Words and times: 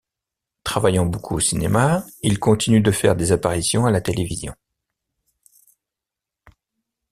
Travaillant 0.63 1.05
beaucoup 1.05 1.35
au 1.35 1.39
cinéma, 1.39 2.03
il 2.23 2.39
continue 2.39 2.81
de 2.81 2.89
faire 2.89 3.15
des 3.15 3.31
apparitions 3.31 3.85
à 3.85 3.91
la 3.91 4.01
télévision. 4.01 4.55